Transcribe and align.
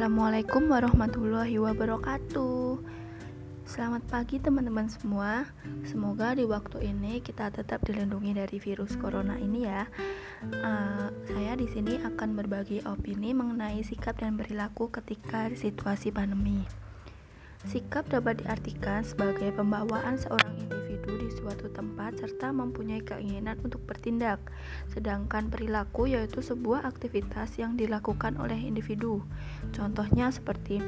Assalamualaikum 0.00 0.72
warahmatullahi 0.72 1.60
wabarakatuh. 1.60 2.80
Selamat 3.68 4.00
pagi 4.08 4.40
teman-teman 4.40 4.88
semua. 4.88 5.44
Semoga 5.84 6.32
di 6.32 6.48
waktu 6.48 6.88
ini 6.88 7.20
kita 7.20 7.52
tetap 7.52 7.84
dilindungi 7.84 8.32
dari 8.32 8.56
virus 8.56 8.96
corona 8.96 9.36
ini 9.36 9.68
ya. 9.68 9.84
Uh, 10.56 11.12
saya 11.28 11.52
di 11.52 11.68
sini 11.68 12.00
akan 12.00 12.32
berbagi 12.32 12.80
opini 12.88 13.36
mengenai 13.36 13.84
sikap 13.84 14.16
dan 14.16 14.40
perilaku 14.40 14.88
ketika 14.88 15.52
situasi 15.52 16.08
pandemi. 16.08 16.64
Sikap 17.68 18.08
dapat 18.08 18.40
diartikan 18.40 19.04
sebagai 19.04 19.52
pembawaan 19.52 20.16
seorang 20.16 20.64
individu 20.64 20.80
suatu 21.30 21.70
tempat 21.70 22.18
serta 22.18 22.50
mempunyai 22.50 23.00
keinginan 23.00 23.56
untuk 23.62 23.80
bertindak. 23.86 24.42
Sedangkan 24.90 25.48
perilaku 25.48 26.10
yaitu 26.10 26.42
sebuah 26.42 26.84
aktivitas 26.84 27.56
yang 27.56 27.78
dilakukan 27.78 28.36
oleh 28.36 28.58
individu. 28.58 29.22
Contohnya 29.72 30.28
seperti 30.34 30.82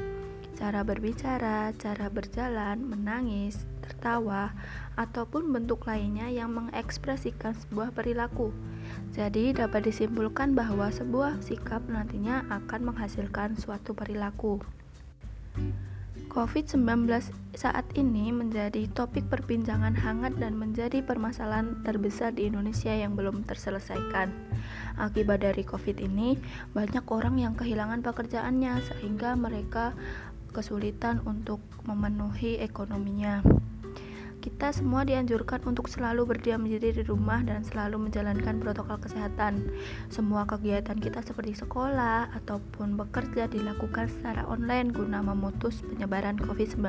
cara 0.53 0.85
berbicara, 0.85 1.73
cara 1.75 2.07
berjalan, 2.13 2.77
menangis, 2.85 3.65
tertawa, 3.81 4.53
ataupun 4.95 5.49
bentuk 5.49 5.89
lainnya 5.89 6.29
yang 6.29 6.53
mengekspresikan 6.53 7.57
sebuah 7.57 7.91
perilaku. 7.91 8.53
Jadi, 9.11 9.51
dapat 9.57 9.89
disimpulkan 9.89 10.53
bahwa 10.53 10.93
sebuah 10.93 11.41
sikap 11.41 11.83
nantinya 11.89 12.45
akan 12.53 12.93
menghasilkan 12.93 13.57
suatu 13.57 13.97
perilaku. 13.97 14.61
COVID-19 16.33 17.05
saat 17.53 17.85
ini 17.93 18.33
menjadi 18.33 18.89
topik 18.89 19.29
perbincangan 19.29 19.93
hangat 19.93 20.33
dan 20.41 20.57
menjadi 20.57 21.05
permasalahan 21.05 21.85
terbesar 21.85 22.33
di 22.33 22.49
Indonesia 22.49 22.89
yang 22.89 23.13
belum 23.13 23.45
terselesaikan. 23.45 24.33
Akibat 24.97 25.45
dari 25.45 25.61
COVID 25.61 26.01
ini, 26.01 26.33
banyak 26.73 27.05
orang 27.05 27.37
yang 27.37 27.53
kehilangan 27.53 28.01
pekerjaannya 28.01 28.81
sehingga 28.81 29.37
mereka 29.37 29.93
kesulitan 30.57 31.21
untuk 31.29 31.61
memenuhi 31.85 32.57
ekonominya. 32.57 33.62
Kita 34.43 34.75
semua 34.75 35.07
dianjurkan 35.07 35.63
untuk 35.63 35.87
selalu 35.87 36.35
berdiam 36.35 36.67
diri 36.67 36.91
di 36.91 36.99
rumah 37.07 37.39
dan 37.47 37.63
selalu 37.63 38.11
menjalankan 38.11 38.59
protokol 38.59 38.99
kesehatan. 38.99 39.71
Semua 40.11 40.43
kegiatan 40.43 40.99
kita 40.99 41.23
seperti 41.23 41.55
sekolah 41.55 42.27
ataupun 42.35 42.99
bekerja 42.99 43.47
dilakukan 43.47 44.11
secara 44.11 44.43
online 44.43 44.91
guna 44.91 45.23
memutus 45.23 45.79
penyebaran 45.87 46.35
COVID-19. 46.43 46.83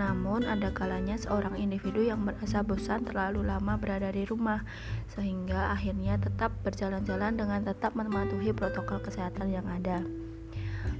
Namun, 0.00 0.48
ada 0.48 0.72
kalanya 0.72 1.20
seorang 1.20 1.60
individu 1.60 2.00
yang 2.00 2.24
merasa 2.24 2.64
bosan 2.64 3.04
terlalu 3.04 3.44
lama 3.44 3.76
berada 3.76 4.08
di 4.08 4.24
rumah, 4.24 4.64
sehingga 5.12 5.76
akhirnya 5.76 6.16
tetap 6.16 6.56
berjalan-jalan 6.64 7.36
dengan 7.36 7.68
tetap 7.68 7.92
mematuhi 7.92 8.56
protokol 8.56 9.04
kesehatan 9.04 9.52
yang 9.52 9.68
ada. 9.68 10.25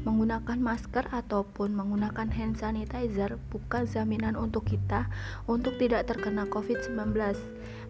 Menggunakan 0.07 0.62
masker 0.62 1.11
ataupun 1.11 1.75
menggunakan 1.75 2.31
hand 2.31 2.62
sanitizer 2.62 3.43
bukan 3.51 3.91
jaminan 3.91 4.39
untuk 4.39 4.71
kita 4.71 5.11
untuk 5.51 5.75
tidak 5.83 6.07
terkena 6.07 6.47
COVID-19. 6.47 7.11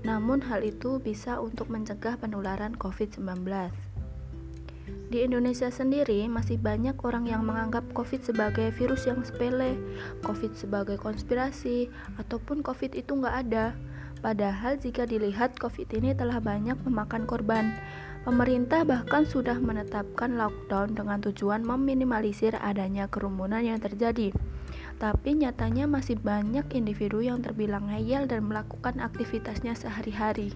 Namun 0.08 0.40
hal 0.48 0.64
itu 0.64 0.96
bisa 0.96 1.36
untuk 1.44 1.68
mencegah 1.68 2.16
penularan 2.16 2.72
COVID-19. 2.80 3.44
Di 5.06 5.22
Indonesia 5.22 5.70
sendiri 5.70 6.26
masih 6.26 6.58
banyak 6.58 6.98
orang 7.06 7.30
yang 7.30 7.46
menganggap 7.46 7.86
COVID 7.94 8.26
sebagai 8.26 8.74
virus 8.74 9.06
yang 9.06 9.22
sepele, 9.22 9.78
COVID 10.26 10.58
sebagai 10.58 10.98
konspirasi, 10.98 11.86
ataupun 12.18 12.64
COVID 12.64 12.98
itu 12.98 13.12
nggak 13.14 13.36
ada. 13.46 13.76
Padahal 14.24 14.80
jika 14.80 15.04
dilihat 15.04 15.60
COVID 15.60 15.92
ini 15.92 16.16
telah 16.16 16.40
banyak 16.40 16.76
memakan 16.88 17.28
korban. 17.28 17.76
Pemerintah 18.26 18.82
bahkan 18.82 19.22
sudah 19.22 19.54
menetapkan 19.54 20.34
lockdown 20.34 20.98
dengan 20.98 21.22
tujuan 21.22 21.62
meminimalisir 21.62 22.58
adanya 22.58 23.06
kerumunan 23.06 23.62
yang 23.62 23.78
terjadi. 23.78 24.34
Tapi 24.98 25.38
nyatanya 25.38 25.86
masih 25.86 26.18
banyak 26.18 26.66
individu 26.74 27.22
yang 27.22 27.38
terbilang 27.38 27.86
ngeyel 27.86 28.26
dan 28.26 28.48
melakukan 28.48 28.98
aktivitasnya 28.98 29.78
sehari-hari. 29.78 30.50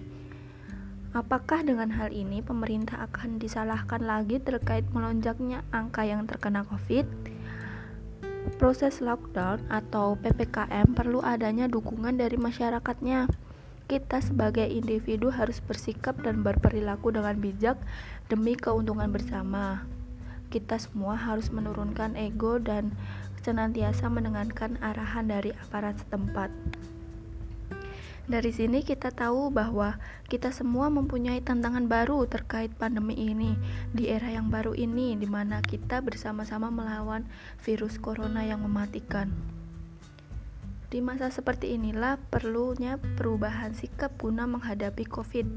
Apakah 1.11 1.63
dengan 1.63 1.91
hal 1.91 2.11
ini 2.15 2.39
pemerintah 2.39 3.07
akan 3.07 3.35
disalahkan 3.39 4.03
lagi 4.03 4.39
terkait 4.39 4.87
melonjaknya 4.91 5.63
angka 5.71 6.07
yang 6.07 6.27
terkena 6.27 6.63
COVID? 6.67 7.03
Proses 8.59 8.99
lockdown 8.99 9.63
atau 9.67 10.17
PPKM 10.19 10.91
perlu 10.91 11.23
adanya 11.23 11.67
dukungan 11.71 12.15
dari 12.15 12.35
masyarakatnya 12.35 13.27
kita 13.87 14.21
sebagai 14.21 14.65
individu 14.67 15.31
harus 15.33 15.63
bersikap 15.63 16.19
dan 16.21 16.45
berperilaku 16.45 17.13
dengan 17.13 17.37
bijak 17.39 17.77
demi 18.27 18.57
keuntungan 18.59 19.09
bersama. 19.09 19.85
Kita 20.51 20.75
semua 20.75 21.15
harus 21.15 21.47
menurunkan 21.47 22.19
ego 22.19 22.59
dan 22.59 22.91
senantiasa 23.41 24.11
mendengarkan 24.11 24.77
arahan 24.83 25.31
dari 25.31 25.55
aparat 25.55 25.97
setempat. 26.03 26.51
Dari 28.31 28.53
sini 28.53 28.85
kita 28.85 29.09
tahu 29.11 29.49
bahwa 29.51 29.97
kita 30.29 30.53
semua 30.53 30.87
mempunyai 30.87 31.41
tantangan 31.41 31.89
baru 31.89 32.23
terkait 32.29 32.71
pandemi 32.77 33.17
ini 33.17 33.57
di 33.91 34.07
era 34.07 34.29
yang 34.29 34.47
baru 34.47 34.71
ini 34.71 35.17
di 35.19 35.25
mana 35.25 35.59
kita 35.59 35.99
bersama-sama 35.99 36.69
melawan 36.69 37.27
virus 37.59 37.97
corona 37.97 38.45
yang 38.45 38.61
mematikan. 38.61 39.60
Di 40.91 40.99
masa 40.99 41.31
seperti 41.31 41.79
inilah 41.79 42.19
perlunya 42.19 42.99
perubahan 42.99 43.71
sikap 43.71 44.11
guna 44.19 44.43
menghadapi 44.43 45.07
COVID. 45.07 45.47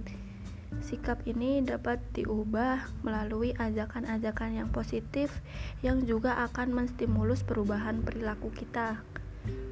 Sikap 0.78 1.26
ini 1.26 1.58
dapat 1.58 1.98
diubah 2.14 3.02
melalui 3.02 3.50
ajakan-ajakan 3.58 4.62
yang 4.62 4.70
positif 4.70 5.42
yang 5.82 6.06
juga 6.06 6.38
akan 6.46 6.70
menstimulus 6.70 7.42
perubahan 7.42 8.06
perilaku 8.06 8.54
kita. 8.54 9.02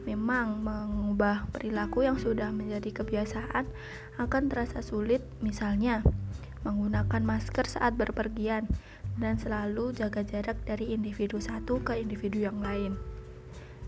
Memang 0.02 0.66
mengubah 0.66 1.46
perilaku 1.54 2.02
yang 2.02 2.18
sudah 2.18 2.50
menjadi 2.50 2.90
kebiasaan 2.90 3.70
akan 4.18 4.42
terasa 4.50 4.82
sulit, 4.82 5.22
misalnya 5.46 6.02
menggunakan 6.66 7.22
masker 7.22 7.70
saat 7.70 7.94
berpergian 7.94 8.66
dan 9.14 9.38
selalu 9.38 9.94
jaga 9.94 10.26
jarak 10.26 10.58
dari 10.66 10.90
individu 10.90 11.38
satu 11.38 11.78
ke 11.86 12.02
individu 12.02 12.42
yang 12.42 12.58
lain. 12.58 13.11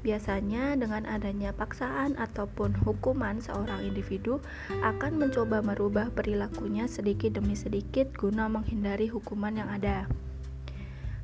Biasanya 0.05 0.77
dengan 0.77 1.09
adanya 1.09 1.57
paksaan 1.57 2.21
ataupun 2.21 2.77
hukuman 2.85 3.41
seorang 3.41 3.89
individu 3.89 4.37
akan 4.85 5.17
mencoba 5.17 5.65
merubah 5.65 6.13
perilakunya 6.13 6.85
sedikit 6.85 7.41
demi 7.41 7.57
sedikit 7.57 8.13
guna 8.13 8.53
menghindari 8.53 9.09
hukuman 9.09 9.57
yang 9.57 9.73
ada. 9.73 10.05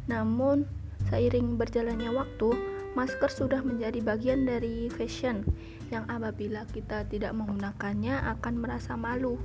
Namun, 0.08 0.64
seiring 1.12 1.60
berjalannya 1.60 2.08
waktu, 2.08 2.56
masker 2.96 3.28
sudah 3.28 3.60
menjadi 3.60 4.00
bagian 4.00 4.48
dari 4.48 4.88
fashion 4.88 5.44
yang 5.92 6.08
apabila 6.08 6.64
kita 6.72 7.04
tidak 7.04 7.36
menggunakannya 7.36 8.16
akan 8.38 8.64
merasa 8.64 8.96
malu 8.96 9.36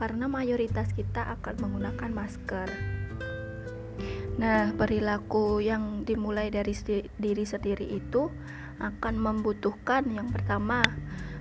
karena 0.00 0.32
mayoritas 0.32 0.96
kita 0.96 1.28
akan 1.38 1.60
menggunakan 1.60 2.10
masker. 2.10 2.97
Nah, 4.38 4.70
perilaku 4.78 5.58
yang 5.58 6.06
dimulai 6.06 6.46
dari 6.54 6.70
diri 7.18 7.42
sendiri 7.42 7.90
itu 7.90 8.30
akan 8.78 9.18
membutuhkan 9.18 10.06
yang 10.14 10.30
pertama 10.30 10.86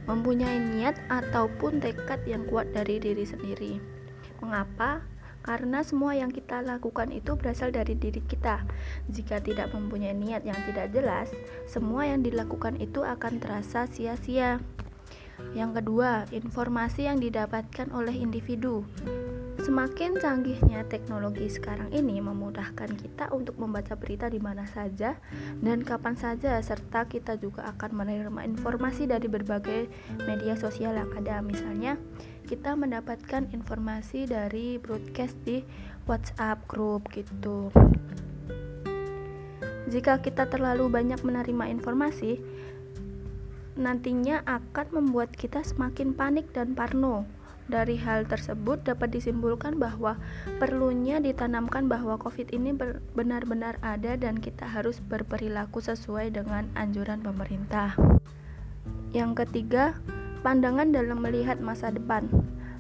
mempunyai 0.10 0.58
niat 0.58 0.98
ataupun 1.06 1.78
tekad 1.78 2.26
yang 2.26 2.50
kuat 2.50 2.74
dari 2.74 2.98
diri 2.98 3.22
sendiri. 3.22 3.78
Mengapa? 4.42 5.06
Karena 5.46 5.86
semua 5.86 6.18
yang 6.18 6.34
kita 6.34 6.60
lakukan 6.66 7.14
itu 7.14 7.38
berasal 7.38 7.72
dari 7.72 7.94
diri 7.96 8.20
kita. 8.20 8.66
Jika 9.08 9.40
tidak 9.46 9.72
mempunyai 9.72 10.18
niat 10.18 10.44
yang 10.44 10.58
tidak 10.68 10.92
jelas, 10.92 11.32
semua 11.70 12.04
yang 12.10 12.26
dilakukan 12.26 12.82
itu 12.82 13.06
akan 13.06 13.40
terasa 13.40 13.88
sia-sia. 13.88 14.60
Yang 15.54 15.80
kedua, 15.80 16.26
informasi 16.34 17.08
yang 17.08 17.22
didapatkan 17.22 17.94
oleh 17.94 18.18
individu. 18.18 18.84
Semakin 19.68 20.16
canggihnya 20.16 20.88
teknologi 20.88 21.52
sekarang 21.52 21.92
ini 21.92 22.24
memudahkan 22.24 22.88
kita 22.88 23.28
untuk 23.36 23.60
membaca 23.60 24.00
berita 24.00 24.32
di 24.32 24.40
mana 24.40 24.64
saja 24.64 25.20
dan 25.60 25.84
kapan 25.84 26.16
saja 26.16 26.56
serta 26.64 27.04
kita 27.04 27.36
juga 27.36 27.68
akan 27.76 28.00
menerima 28.00 28.48
informasi 28.48 29.12
dari 29.12 29.28
berbagai 29.28 29.92
media 30.24 30.56
sosial 30.56 30.96
yang 30.96 31.12
ada. 31.20 31.44
Misalnya, 31.44 32.00
kita 32.48 32.80
mendapatkan 32.80 33.52
informasi 33.52 34.24
dari 34.24 34.80
broadcast 34.80 35.36
di 35.44 35.60
WhatsApp 36.08 36.64
grup 36.72 37.12
gitu. 37.12 37.68
Jika 39.92 40.24
kita 40.24 40.48
terlalu 40.48 40.88
banyak 40.88 41.20
menerima 41.28 41.68
informasi, 41.76 42.40
nantinya 43.76 44.48
akan 44.48 45.04
membuat 45.04 45.36
kita 45.36 45.60
semakin 45.60 46.16
panik 46.16 46.56
dan 46.56 46.72
parno 46.72 47.37
dari 47.68 48.00
hal 48.00 48.24
tersebut 48.28 48.84
dapat 48.88 49.12
disimpulkan 49.12 49.76
bahwa 49.76 50.16
perlunya 50.60 51.20
ditanamkan 51.20 51.92
bahwa 51.92 52.16
COVID 52.16 52.56
ini 52.56 52.72
benar-benar 53.16 53.76
ada 53.84 54.16
dan 54.16 54.40
kita 54.40 54.64
harus 54.64 55.04
berperilaku 55.04 55.84
sesuai 55.84 56.32
dengan 56.32 56.72
anjuran 56.80 57.20
pemerintah. 57.20 57.96
Yang 59.12 59.46
ketiga, 59.46 59.96
pandangan 60.44 60.96
dalam 60.96 61.20
melihat 61.20 61.60
masa 61.60 61.92
depan. 61.92 62.28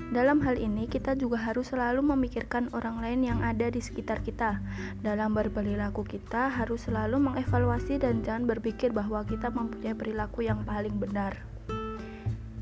Dalam 0.07 0.39
hal 0.39 0.56
ini, 0.56 0.88
kita 0.88 1.19
juga 1.19 1.36
harus 1.36 1.75
selalu 1.75 2.00
memikirkan 2.16 2.72
orang 2.72 3.04
lain 3.04 3.28
yang 3.28 3.44
ada 3.44 3.68
di 3.68 3.83
sekitar 3.83 4.24
kita. 4.24 4.63
Dalam 5.04 5.36
berperilaku 5.36 6.07
kita 6.07 6.48
harus 6.48 6.88
selalu 6.88 7.19
mengevaluasi 7.19 8.00
dan 8.00 8.24
jangan 8.24 8.48
berpikir 8.48 8.95
bahwa 8.95 9.28
kita 9.28 9.51
mempunyai 9.51 9.92
perilaku 10.00 10.48
yang 10.48 10.63
paling 10.63 10.95
benar. 10.95 11.56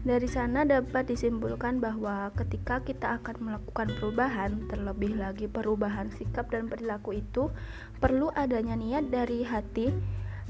Dari 0.06 0.30
sana 0.30 0.62
dapat 0.70 1.10
disimpulkan 1.10 1.82
bahwa 1.82 2.30
ketika 2.38 2.78
kita 2.86 3.18
akan 3.18 3.42
melakukan 3.42 3.90
perubahan, 3.98 4.70
terlebih 4.70 5.18
lagi 5.18 5.50
perubahan 5.50 6.14
sikap 6.14 6.54
dan 6.54 6.70
perilaku 6.70 7.18
itu 7.18 7.50
perlu 7.98 8.30
adanya 8.38 8.78
niat 8.78 9.10
dari 9.10 9.42
hati 9.42 9.90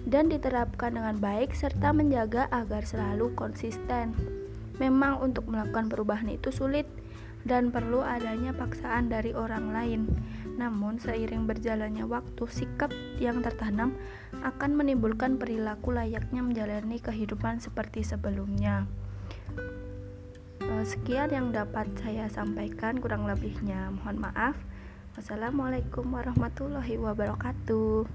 dan 0.03 0.27
diterapkan 0.27 0.99
dengan 0.99 1.15
baik 1.23 1.55
serta 1.55 1.95
menjaga 1.95 2.51
agar 2.51 2.83
selalu 2.83 3.31
konsisten. 3.31 4.11
Memang 4.75 5.23
untuk 5.23 5.47
melakukan 5.47 5.87
perubahan 5.87 6.27
itu 6.35 6.51
sulit 6.51 6.83
dan 7.47 7.71
perlu 7.71 8.03
adanya 8.03 8.51
paksaan 8.51 9.07
dari 9.07 9.31
orang 9.31 9.71
lain. 9.71 10.01
Namun 10.59 10.99
seiring 10.99 11.47
berjalannya 11.47 12.03
waktu, 12.03 12.43
sikap 12.51 12.91
yang 13.23 13.39
tertanam 13.39 13.95
akan 14.43 14.75
menimbulkan 14.75 15.39
perilaku 15.39 15.95
layaknya 15.95 16.43
menjalani 16.43 16.99
kehidupan 16.99 17.63
seperti 17.63 18.03
sebelumnya. 18.03 18.83
Eh, 20.65 20.83
sekian 20.85 21.29
yang 21.29 21.53
dapat 21.53 21.85
saya 22.01 22.25
sampaikan, 22.27 22.97
kurang 22.97 23.29
lebihnya 23.29 23.93
mohon 23.93 24.17
maaf. 24.17 24.57
Wassalamualaikum 25.15 26.09
warahmatullahi 26.11 26.99
wabarakatuh. 26.99 28.09